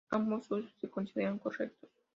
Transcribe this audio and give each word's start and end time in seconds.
Ambos 0.09 0.49
usos 0.49 0.73
se 0.79 0.89
consideran 0.89 1.37
correctos. 1.37 1.91